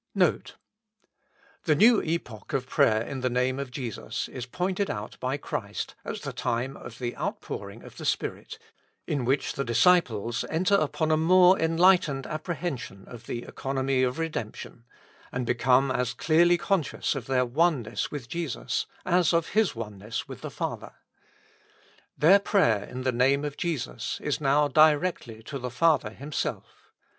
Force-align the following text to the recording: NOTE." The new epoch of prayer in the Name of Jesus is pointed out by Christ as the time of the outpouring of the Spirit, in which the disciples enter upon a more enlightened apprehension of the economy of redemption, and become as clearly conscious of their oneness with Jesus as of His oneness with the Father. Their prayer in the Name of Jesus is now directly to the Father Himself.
NOTE." 0.15 0.55
The 1.65 1.75
new 1.75 2.01
epoch 2.01 2.53
of 2.53 2.65
prayer 2.65 3.03
in 3.03 3.19
the 3.19 3.29
Name 3.29 3.59
of 3.59 3.69
Jesus 3.69 4.27
is 4.29 4.47
pointed 4.47 4.89
out 4.89 5.15
by 5.19 5.37
Christ 5.37 5.93
as 6.03 6.21
the 6.21 6.33
time 6.33 6.75
of 6.75 6.97
the 6.97 7.15
outpouring 7.15 7.83
of 7.83 7.97
the 7.97 8.05
Spirit, 8.05 8.57
in 9.05 9.25
which 9.25 9.53
the 9.53 9.63
disciples 9.63 10.43
enter 10.49 10.73
upon 10.73 11.11
a 11.11 11.17
more 11.17 11.59
enlightened 11.59 12.25
apprehension 12.25 13.03
of 13.07 13.27
the 13.27 13.43
economy 13.43 14.01
of 14.01 14.17
redemption, 14.17 14.85
and 15.31 15.45
become 15.45 15.91
as 15.91 16.15
clearly 16.15 16.57
conscious 16.57 17.13
of 17.13 17.27
their 17.27 17.45
oneness 17.45 18.09
with 18.09 18.27
Jesus 18.27 18.87
as 19.05 19.33
of 19.35 19.49
His 19.49 19.75
oneness 19.75 20.27
with 20.27 20.41
the 20.41 20.49
Father. 20.49 20.93
Their 22.17 22.39
prayer 22.39 22.85
in 22.85 23.03
the 23.03 23.11
Name 23.11 23.45
of 23.45 23.55
Jesus 23.55 24.17
is 24.23 24.41
now 24.41 24.67
directly 24.67 25.43
to 25.43 25.59
the 25.59 25.69
Father 25.69 26.09
Himself. 26.09 26.91